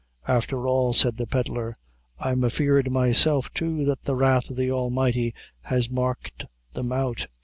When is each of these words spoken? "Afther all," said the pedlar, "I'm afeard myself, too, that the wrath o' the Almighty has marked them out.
"Afther 0.27 0.65
all," 0.65 0.93
said 0.93 1.17
the 1.17 1.27
pedlar, 1.27 1.75
"I'm 2.17 2.43
afeard 2.43 2.89
myself, 2.89 3.53
too, 3.53 3.85
that 3.85 4.01
the 4.01 4.15
wrath 4.15 4.49
o' 4.49 4.55
the 4.55 4.71
Almighty 4.71 5.35
has 5.65 5.91
marked 5.91 6.47
them 6.73 6.91
out. 6.91 7.27